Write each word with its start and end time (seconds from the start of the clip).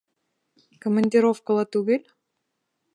Командировкала 0.87 1.69
түгел? 1.77 2.13